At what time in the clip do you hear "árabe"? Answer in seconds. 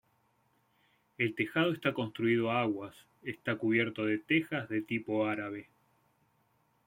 5.27-5.69